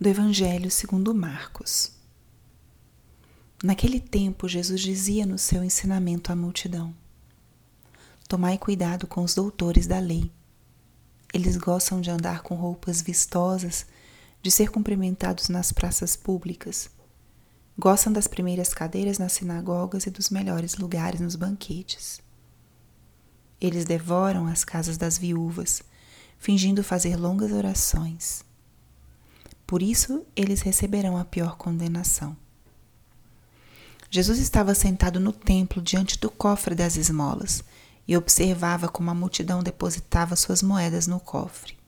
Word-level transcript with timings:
do 0.00 0.08
Evangelho 0.08 0.70
segundo 0.70 1.14
Marcos. 1.14 1.92
Naquele 3.62 4.00
tempo, 4.00 4.48
Jesus 4.48 4.80
dizia 4.80 5.26
no 5.26 5.36
seu 5.36 5.62
ensinamento 5.62 6.32
à 6.32 6.36
multidão: 6.36 6.94
Tomai 8.26 8.56
cuidado 8.56 9.06
com 9.06 9.22
os 9.22 9.34
doutores 9.34 9.86
da 9.86 9.98
lei. 9.98 10.32
Eles 11.34 11.58
gostam 11.58 12.00
de 12.00 12.10
andar 12.10 12.40
com 12.40 12.54
roupas 12.54 13.02
vistosas, 13.02 13.84
de 14.40 14.50
ser 14.50 14.70
cumprimentados 14.70 15.50
nas 15.50 15.70
praças 15.70 16.16
públicas. 16.16 16.88
Gostam 17.78 18.10
das 18.10 18.26
primeiras 18.26 18.72
cadeiras 18.72 19.18
nas 19.18 19.34
sinagogas 19.34 20.06
e 20.06 20.10
dos 20.10 20.30
melhores 20.30 20.76
lugares 20.76 21.20
nos 21.20 21.36
banquetes. 21.36 22.22
Eles 23.60 23.84
devoram 23.84 24.46
as 24.46 24.64
casas 24.64 24.96
das 24.96 25.18
viúvas, 25.18 25.82
fingindo 26.38 26.82
fazer 26.82 27.16
longas 27.16 27.52
orações. 27.52 28.48
Por 29.70 29.84
isso, 29.84 30.26
eles 30.34 30.62
receberão 30.62 31.16
a 31.16 31.24
pior 31.24 31.56
condenação. 31.56 32.36
Jesus 34.10 34.40
estava 34.40 34.74
sentado 34.74 35.20
no 35.20 35.32
templo 35.32 35.80
diante 35.80 36.18
do 36.18 36.28
cofre 36.28 36.74
das 36.74 36.96
esmolas 36.96 37.62
e 38.08 38.16
observava 38.16 38.88
como 38.88 39.12
a 39.12 39.14
multidão 39.14 39.62
depositava 39.62 40.34
suas 40.34 40.60
moedas 40.60 41.06
no 41.06 41.20
cofre. 41.20 41.78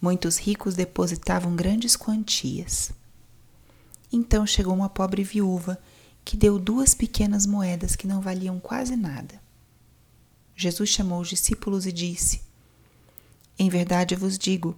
Muitos 0.00 0.38
ricos 0.38 0.74
depositavam 0.74 1.54
grandes 1.54 1.94
quantias. 1.94 2.90
Então 4.10 4.46
chegou 4.46 4.72
uma 4.72 4.88
pobre 4.88 5.22
viúva 5.22 5.78
que 6.24 6.38
deu 6.38 6.58
duas 6.58 6.94
pequenas 6.94 7.44
moedas 7.44 7.94
que 7.94 8.06
não 8.06 8.22
valiam 8.22 8.58
quase 8.58 8.96
nada. 8.96 9.38
Jesus 10.56 10.88
chamou 10.88 11.20
os 11.20 11.28
discípulos 11.28 11.84
e 11.84 11.92
disse: 11.92 12.40
Em 13.58 13.68
verdade 13.68 14.14
eu 14.14 14.18
vos 14.18 14.38
digo, 14.38 14.74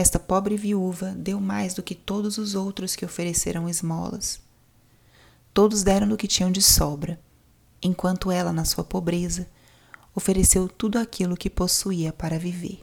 esta 0.00 0.18
pobre 0.18 0.56
viúva 0.56 1.12
deu 1.14 1.38
mais 1.38 1.74
do 1.74 1.82
que 1.82 1.94
todos 1.94 2.38
os 2.38 2.54
outros 2.54 2.96
que 2.96 3.04
ofereceram 3.04 3.68
esmolas. 3.68 4.40
Todos 5.52 5.82
deram 5.82 6.08
do 6.08 6.16
que 6.16 6.26
tinham 6.26 6.50
de 6.50 6.62
sobra, 6.62 7.20
enquanto 7.82 8.30
ela, 8.30 8.50
na 8.50 8.64
sua 8.64 8.82
pobreza, 8.82 9.46
ofereceu 10.14 10.70
tudo 10.70 10.98
aquilo 10.98 11.36
que 11.36 11.50
possuía 11.50 12.14
para 12.14 12.38
viver. 12.38 12.82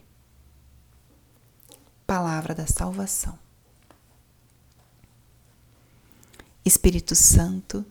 Palavra 2.06 2.54
da 2.54 2.68
Salvação. 2.68 3.36
Espírito 6.64 7.16
Santo, 7.16 7.84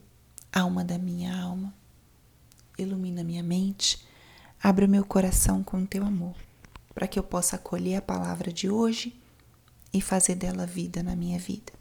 alma 0.53 0.85
da 0.85 0.97
minha 0.97 1.37
alma, 1.37 1.73
ilumina 2.77 3.25
minha 3.25 3.43
mente, 3.43 4.07
abre 4.63 4.85
o 4.85 4.89
meu 4.89 5.03
coração 5.03 5.61
com 5.61 5.85
teu 5.85 6.05
amor 6.05 6.46
para 6.97 7.07
que 7.07 7.19
eu 7.19 7.21
possa 7.21 7.57
acolher 7.57 7.97
a 7.97 8.01
palavra 8.01 8.51
de 8.51 8.67
hoje 8.67 9.15
e 9.93 10.01
fazer 10.01 10.33
dela 10.33 10.65
vida 10.65 11.03
na 11.03 11.15
minha 11.15 11.37
vida. 11.37 11.71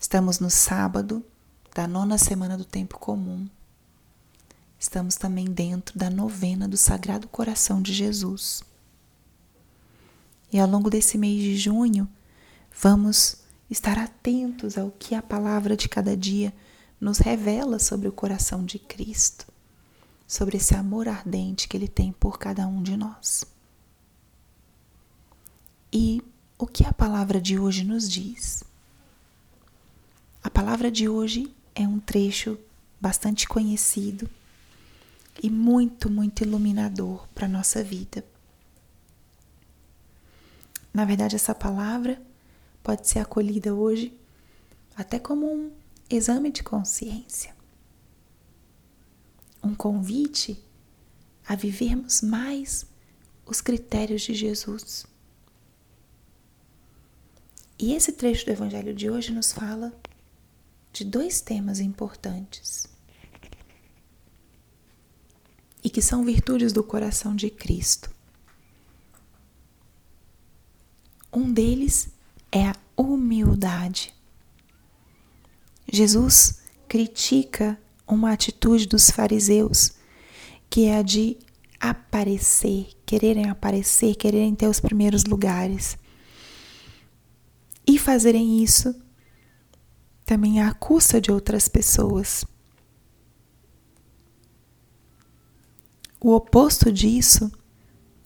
Estamos 0.00 0.40
no 0.40 0.50
sábado 0.50 1.24
da 1.72 1.86
nona 1.86 2.18
semana 2.18 2.58
do 2.58 2.64
tempo 2.64 2.98
comum. 2.98 3.48
Estamos 4.80 5.14
também 5.14 5.44
dentro 5.44 5.96
da 5.96 6.10
novena 6.10 6.66
do 6.66 6.76
Sagrado 6.76 7.28
Coração 7.28 7.80
de 7.80 7.92
Jesus. 7.94 8.64
E 10.52 10.58
ao 10.58 10.66
longo 10.66 10.90
desse 10.90 11.16
mês 11.16 11.40
de 11.40 11.56
junho, 11.56 12.08
vamos 12.82 13.36
estar 13.70 13.96
atentos 13.96 14.76
ao 14.76 14.90
que 14.90 15.14
a 15.14 15.22
palavra 15.22 15.76
de 15.76 15.88
cada 15.88 16.16
dia 16.16 16.52
nos 17.00 17.18
revela 17.18 17.78
sobre 17.78 18.08
o 18.08 18.12
coração 18.12 18.64
de 18.64 18.76
Cristo 18.76 19.46
sobre 20.28 20.58
esse 20.58 20.74
amor 20.74 21.08
ardente 21.08 21.66
que 21.66 21.74
Ele 21.74 21.88
tem 21.88 22.12
por 22.12 22.38
cada 22.38 22.66
um 22.68 22.82
de 22.82 22.98
nós. 22.98 23.46
E 25.90 26.22
o 26.58 26.66
que 26.66 26.84
a 26.84 26.92
palavra 26.92 27.40
de 27.40 27.58
hoje 27.58 27.82
nos 27.82 28.06
diz? 28.08 28.62
A 30.44 30.50
palavra 30.50 30.90
de 30.90 31.08
hoje 31.08 31.50
é 31.74 31.88
um 31.88 31.98
trecho 31.98 32.58
bastante 33.00 33.48
conhecido 33.48 34.28
e 35.42 35.48
muito, 35.48 36.10
muito 36.10 36.42
iluminador 36.42 37.26
para 37.28 37.46
a 37.46 37.48
nossa 37.48 37.82
vida. 37.82 38.22
Na 40.92 41.06
verdade, 41.06 41.36
essa 41.36 41.54
palavra 41.54 42.20
pode 42.82 43.08
ser 43.08 43.20
acolhida 43.20 43.74
hoje 43.74 44.12
até 44.94 45.18
como 45.18 45.46
um 45.46 45.72
exame 46.10 46.50
de 46.50 46.62
consciência 46.62 47.57
um 49.68 49.74
convite 49.74 50.62
a 51.46 51.54
vivermos 51.54 52.22
mais 52.22 52.86
os 53.44 53.60
critérios 53.60 54.22
de 54.22 54.34
Jesus. 54.34 55.06
E 57.78 57.92
esse 57.92 58.12
trecho 58.12 58.46
do 58.46 58.52
Evangelho 58.52 58.94
de 58.94 59.10
hoje 59.10 59.32
nos 59.32 59.52
fala 59.52 59.92
de 60.92 61.04
dois 61.04 61.40
temas 61.40 61.80
importantes 61.80 62.88
e 65.84 65.90
que 65.90 66.02
são 66.02 66.24
virtudes 66.24 66.72
do 66.72 66.82
coração 66.82 67.36
de 67.36 67.50
Cristo. 67.50 68.10
Um 71.32 71.52
deles 71.52 72.08
é 72.50 72.66
a 72.68 72.74
humildade. 72.96 74.14
Jesus 75.90 76.62
critica 76.88 77.78
uma 78.08 78.32
atitude 78.32 78.86
dos 78.86 79.10
fariseus, 79.10 79.92
que 80.70 80.86
é 80.86 80.98
a 80.98 81.02
de 81.02 81.36
aparecer, 81.78 82.88
quererem 83.06 83.48
aparecer, 83.48 84.14
quererem 84.16 84.54
ter 84.54 84.66
os 84.66 84.80
primeiros 84.80 85.24
lugares. 85.24 85.96
E 87.86 87.98
fazerem 87.98 88.62
isso 88.62 88.94
também 90.24 90.60
à 90.60 90.72
custa 90.74 91.20
de 91.20 91.30
outras 91.30 91.68
pessoas. 91.68 92.44
O 96.20 96.34
oposto 96.34 96.90
disso, 96.90 97.50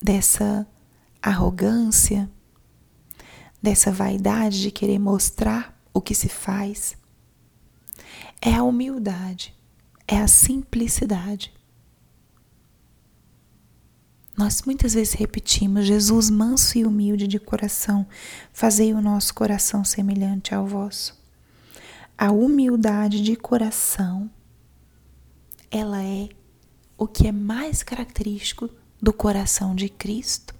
dessa 0.02 0.66
arrogância, 1.20 2.30
dessa 3.62 3.92
vaidade 3.92 4.62
de 4.62 4.70
querer 4.70 4.98
mostrar 4.98 5.78
o 5.92 6.00
que 6.00 6.14
se 6.14 6.28
faz, 6.28 6.96
é 8.40 8.54
a 8.54 8.64
humildade 8.64 9.54
é 10.06 10.18
a 10.18 10.28
simplicidade. 10.28 11.52
Nós 14.36 14.62
muitas 14.62 14.94
vezes 14.94 15.14
repetimos: 15.14 15.86
Jesus, 15.86 16.30
manso 16.30 16.78
e 16.78 16.84
humilde 16.84 17.26
de 17.26 17.38
coração, 17.38 18.06
fazei 18.52 18.92
o 18.92 19.00
nosso 19.00 19.34
coração 19.34 19.84
semelhante 19.84 20.54
ao 20.54 20.66
vosso. 20.66 21.20
A 22.16 22.30
humildade 22.30 23.22
de 23.22 23.36
coração, 23.36 24.30
ela 25.70 26.02
é 26.02 26.28
o 26.96 27.06
que 27.06 27.26
é 27.26 27.32
mais 27.32 27.82
característico 27.82 28.70
do 29.00 29.12
coração 29.12 29.74
de 29.74 29.88
Cristo. 29.88 30.54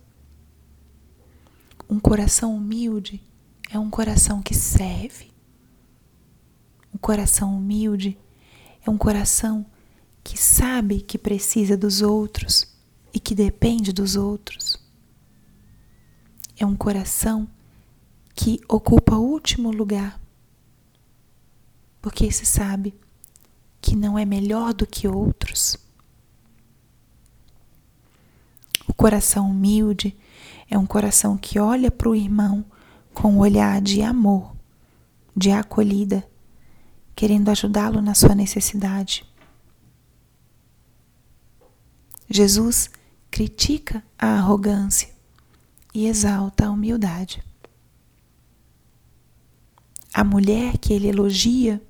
Um 1.89 2.01
coração 2.01 2.57
humilde 2.57 3.23
é 3.71 3.79
um 3.79 3.91
coração 3.91 4.43
que 4.43 4.55
serve. 4.55 5.31
Um 6.93 6.99
coração 6.99 7.57
humilde 7.57 8.19
é 8.85 8.91
um 8.91 8.99
coração 8.99 9.65
que 10.25 10.39
sabe 10.39 11.01
que 11.01 11.19
precisa 11.19 11.77
dos 11.77 12.03
outros 12.03 12.67
e 13.13 13.21
que 13.21 13.35
depende 13.35 13.93
dos 13.93 14.17
outros. 14.17 14.77
É 16.57 16.67
um 16.67 16.77
coração 16.77 17.49
que 18.35 18.61
ocupa 18.69 19.17
o 19.17 19.23
último 19.23 19.71
lugar, 19.71 20.21
porque 22.01 22.31
se 22.31 22.47
sabe 22.47 22.95
que 23.81 23.95
não 23.97 24.19
é 24.19 24.25
melhor 24.25 24.73
do 24.73 24.87
que 24.87 25.07
outros. 25.07 25.77
O 28.87 28.95
coração 28.95 29.51
humilde 29.51 30.17
é 30.69 30.79
um 30.79 30.87
coração 30.87 31.37
que 31.37 31.59
olha 31.59 31.91
para 31.91 32.09
o 32.09 32.17
irmão 32.17 32.65
com 33.13 33.35
um 33.35 33.39
olhar 33.39 33.81
de 33.81 34.03
amor, 34.03 34.57
de 35.37 35.51
acolhida 35.51 36.27
querendo 37.15 37.49
ajudá-lo 37.51 38.01
na 38.01 38.15
sua 38.15 38.35
necessidade. 38.35 39.25
Jesus 42.29 42.91
critica 43.31 44.03
a 44.19 44.39
arrogância 44.39 45.09
e 45.95 46.07
exalta 46.07 46.67
a 46.67 46.71
humildade. 46.71 47.43
A 50.15 50.25
mulher 50.25 50.79
que 50.79 50.93
ele 50.93 51.09
elogia 51.09 51.83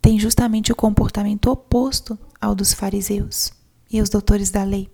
tem 0.00 0.18
justamente 0.18 0.70
o 0.70 0.76
comportamento 0.76 1.50
oposto 1.50 2.18
ao 2.40 2.54
dos 2.54 2.72
fariseus 2.72 3.52
e 3.90 4.00
os 4.02 4.08
doutores 4.08 4.50
da 4.50 4.62
lei. 4.62 4.92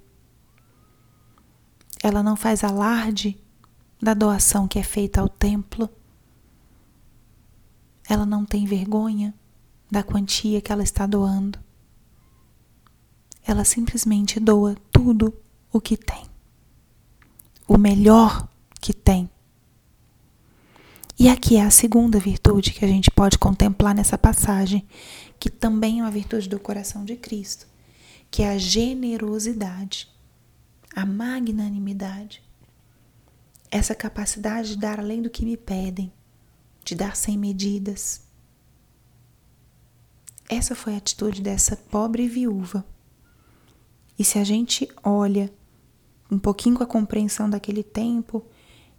Ela 2.02 2.22
não 2.22 2.37
faz 2.37 2.62
alarde 2.62 3.38
da 4.00 4.14
doação 4.14 4.67
que 4.69 4.78
é 4.78 4.82
feita 4.82 5.20
ao 5.20 5.28
templo 5.28 5.88
ela 8.10 8.26
não 8.26 8.44
tem 8.44 8.66
vergonha 8.66 9.32
da 9.88 10.02
quantia 10.02 10.60
que 10.60 10.72
ela 10.72 10.82
está 10.82 11.06
doando. 11.06 11.60
Ela 13.46 13.64
simplesmente 13.64 14.40
doa 14.40 14.74
tudo 14.90 15.32
o 15.72 15.80
que 15.80 15.96
tem. 15.96 16.26
O 17.68 17.78
melhor 17.78 18.48
que 18.80 18.92
tem. 18.92 19.30
E 21.16 21.28
aqui 21.28 21.56
é 21.56 21.62
a 21.62 21.70
segunda 21.70 22.18
virtude 22.18 22.72
que 22.72 22.84
a 22.84 22.88
gente 22.88 23.12
pode 23.12 23.38
contemplar 23.38 23.94
nessa 23.94 24.18
passagem, 24.18 24.84
que 25.38 25.48
também 25.48 26.00
é 26.00 26.02
uma 26.02 26.10
virtude 26.10 26.48
do 26.48 26.58
coração 26.58 27.04
de 27.04 27.14
Cristo, 27.14 27.68
que 28.28 28.42
é 28.42 28.50
a 28.50 28.58
generosidade, 28.58 30.08
a 30.96 31.06
magnanimidade. 31.06 32.42
Essa 33.70 33.94
capacidade 33.94 34.70
de 34.70 34.78
dar 34.78 34.98
além 34.98 35.22
do 35.22 35.30
que 35.30 35.44
me 35.44 35.56
pedem, 35.56 36.12
de 36.85 36.94
dar 36.94 37.17
sem 37.17 37.38
medidas. 37.38 38.23
Essa 40.49 40.75
foi 40.75 40.94
a 40.94 40.99
atitude 40.99 41.41
dessa 41.41 41.77
pobre 41.77 42.27
viúva. 42.27 42.85
E 44.19 44.25
se 44.25 44.38
a 44.38 44.44
gente 44.44 44.88
olha 45.05 45.53
um 46.31 46.38
pouquinho 46.38 46.77
com 46.77 46.82
a 46.82 46.87
compreensão 46.87 47.49
daquele 47.49 47.85
tempo, 47.85 48.44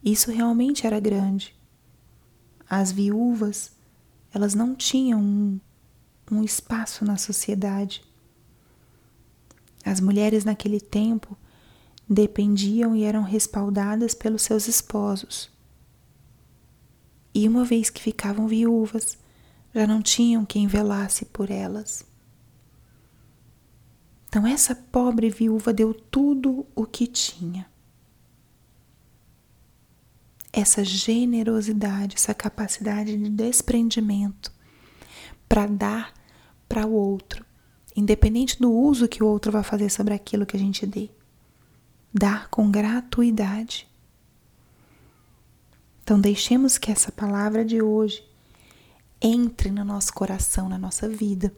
isso 0.01 0.31
realmente 0.31 0.88
era 0.88 1.00
grande. 1.00 1.54
As 2.69 2.92
viúvas, 2.92 3.74
elas 4.33 4.56
não 4.56 4.74
tinham 4.74 5.22
um, 5.22 5.60
um 6.31 6.42
espaço 6.42 7.04
na 7.04 7.18
sociedade. 7.18 8.01
As 9.83 10.00
mulheres 10.00 10.45
naquele 10.45 10.80
tempo 10.80 11.38
dependiam 12.10 12.95
e 12.95 13.04
eram 13.04 13.24
respaldadas 13.24 14.13
pelos 14.13 14.42
seus 14.42 14.69
esposos. 14.69 15.50
E 17.33 17.48
uma 17.48 17.63
vez 17.63 17.89
que 17.89 18.01
ficavam 18.01 18.48
viúvas, 18.48 19.18
já 19.74 19.88
não 19.88 20.01
tinham 20.01 20.45
quem 20.45 20.68
velasse 20.68 21.25
por 21.25 21.50
elas. 21.50 22.06
Então, 24.28 24.48
essa 24.48 24.74
pobre 24.74 25.30
viúva 25.30 25.74
deu 25.74 25.94
tudo 25.94 26.66
o 26.74 26.86
que 26.86 27.06
tinha. 27.06 27.69
Essa 30.54 30.83
generosidade, 30.86 32.16
essa 32.16 32.33
capacidade 32.33 33.18
de 33.18 33.30
desprendimento 33.30 34.51
para 35.48 35.66
dar 35.66 36.13
para 36.68 36.88
o 36.88 36.94
outro, 36.94 37.45
independente 37.94 38.57
do 38.57 38.72
uso 38.72 39.10
que 39.10 39.22
o 39.22 39.28
outro 39.28 39.51
vai 39.51 39.63
fazer 39.63 39.89
sobre 39.89 40.13
aquilo 40.13 40.45
que 40.45 40.56
a 40.56 40.60
gente 40.60 40.88
dê. 40.88 41.10
Dar 42.13 42.48
com 42.50 42.72
gratuidade. 42.72 43.90
Então, 46.03 46.19
deixemos 46.19 46.77
que 46.77 46.92
essa 46.92 47.12
palavra 47.12 47.63
de 47.63 47.81
hoje 47.81 48.24
entre 49.21 49.69
no 49.69 49.86
nosso 49.86 50.12
coração, 50.13 50.68
na 50.68 50.77
nossa 50.77 51.07
vida. 51.07 51.53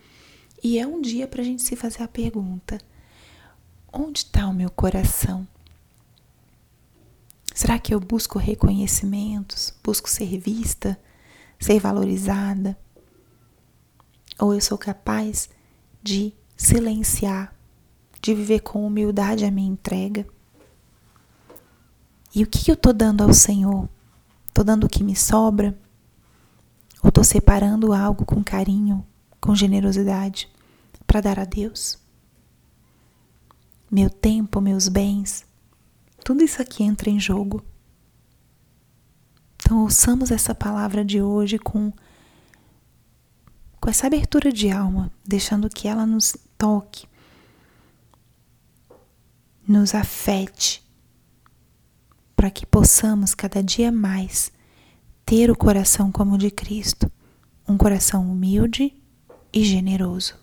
E 0.61 0.77
é 0.77 0.85
um 0.85 1.01
dia 1.01 1.27
para 1.27 1.41
a 1.41 1.45
gente 1.45 1.63
se 1.63 1.75
fazer 1.75 2.03
a 2.03 2.07
pergunta: 2.07 2.77
onde 3.91 4.19
está 4.19 4.47
o 4.47 4.53
meu 4.53 4.69
coração? 4.69 5.47
Será 7.55 7.79
que 7.79 7.93
eu 7.93 7.99
busco 7.99 8.39
reconhecimentos, 8.39 9.73
busco 9.83 10.09
ser 10.09 10.37
vista, 10.39 10.99
ser 11.59 11.79
valorizada? 11.79 12.77
Ou 14.39 14.53
eu 14.53 14.59
sou 14.59 14.77
capaz 14.77 15.49
de 16.01 16.33
silenciar, 16.57 17.55
de 18.19 18.33
viver 18.33 18.61
com 18.61 18.85
humildade 18.85 19.45
a 19.45 19.51
minha 19.51 19.69
entrega? 19.69 20.25
E 22.35 22.41
o 22.41 22.47
que 22.47 22.71
eu 22.71 22.73
estou 22.73 22.91
dando 22.91 23.23
ao 23.23 23.31
Senhor? 23.31 23.87
Estou 24.53 24.63
dando 24.63 24.83
o 24.83 24.89
que 24.89 25.03
me 25.03 25.15
sobra? 25.15 25.75
Ou 27.01 27.09
estou 27.09 27.23
separando 27.23 27.91
algo 27.91 28.23
com 28.23 28.43
carinho, 28.43 29.03
com 29.41 29.55
generosidade, 29.55 30.47
para 31.07 31.21
dar 31.21 31.39
a 31.39 31.43
Deus? 31.43 31.97
Meu 33.89 34.11
tempo, 34.11 34.61
meus 34.61 34.87
bens, 34.87 35.43
tudo 36.23 36.43
isso 36.43 36.61
aqui 36.61 36.83
entra 36.83 37.09
em 37.09 37.19
jogo. 37.19 37.65
Então, 39.55 39.81
ouçamos 39.81 40.29
essa 40.29 40.53
palavra 40.53 41.03
de 41.03 41.19
hoje 41.19 41.57
com, 41.57 41.91
com 43.81 43.89
essa 43.89 44.05
abertura 44.05 44.51
de 44.51 44.69
alma, 44.69 45.11
deixando 45.25 45.67
que 45.67 45.87
ela 45.87 46.05
nos 46.05 46.37
toque, 46.59 47.07
nos 49.67 49.95
afete, 49.95 50.82
para 52.43 52.51
que 52.51 52.65
possamos 52.65 53.33
cada 53.33 53.63
dia 53.63 53.89
mais 53.89 54.51
ter 55.25 55.49
o 55.49 55.55
coração 55.55 56.11
como 56.11 56.35
o 56.35 56.37
de 56.37 56.51
Cristo, 56.51 57.09
um 57.65 57.77
coração 57.77 58.29
humilde 58.29 58.93
e 59.53 59.63
generoso. 59.63 60.35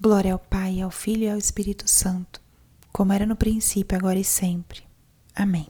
Glória 0.00 0.32
ao 0.32 0.38
Pai, 0.38 0.80
ao 0.80 0.92
Filho 0.92 1.24
e 1.24 1.28
ao 1.28 1.36
Espírito 1.36 1.90
Santo, 1.90 2.40
como 2.92 3.12
era 3.12 3.26
no 3.26 3.34
princípio, 3.34 3.98
agora 3.98 4.20
e 4.20 4.22
sempre. 4.22 4.84
Amém. 5.34 5.66